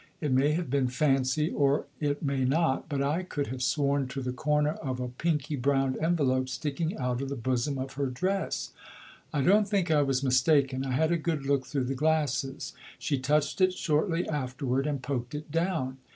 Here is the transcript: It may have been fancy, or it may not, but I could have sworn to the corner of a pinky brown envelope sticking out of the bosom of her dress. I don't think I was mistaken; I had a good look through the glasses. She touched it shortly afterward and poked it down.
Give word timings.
It 0.19 0.31
may 0.31 0.53
have 0.53 0.71
been 0.71 0.87
fancy, 0.87 1.51
or 1.51 1.85
it 1.99 2.23
may 2.23 2.43
not, 2.43 2.89
but 2.89 3.03
I 3.03 3.21
could 3.21 3.45
have 3.53 3.61
sworn 3.61 4.07
to 4.07 4.21
the 4.23 4.31
corner 4.33 4.71
of 4.71 4.99
a 4.99 5.09
pinky 5.09 5.55
brown 5.55 5.95
envelope 6.03 6.49
sticking 6.49 6.97
out 6.97 7.21
of 7.21 7.29
the 7.29 7.35
bosom 7.35 7.77
of 7.77 7.93
her 7.93 8.07
dress. 8.07 8.71
I 9.31 9.41
don't 9.43 9.67
think 9.69 9.91
I 9.91 10.01
was 10.01 10.23
mistaken; 10.23 10.83
I 10.87 10.93
had 10.93 11.11
a 11.11 11.17
good 11.17 11.45
look 11.45 11.67
through 11.67 11.83
the 11.83 11.93
glasses. 11.93 12.73
She 12.97 13.19
touched 13.19 13.61
it 13.61 13.73
shortly 13.73 14.27
afterward 14.27 14.87
and 14.87 15.03
poked 15.03 15.35
it 15.35 15.51
down. 15.51 15.97